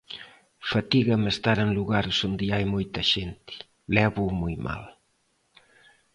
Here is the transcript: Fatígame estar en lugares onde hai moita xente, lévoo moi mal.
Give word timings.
Fatígame 0.71 1.29
estar 1.35 1.57
en 1.65 1.71
lugares 1.79 2.17
onde 2.27 2.45
hai 2.53 2.65
moita 2.73 3.01
xente, 3.11 3.55
lévoo 3.95 4.31
moi 4.41 4.55
mal. 4.67 4.83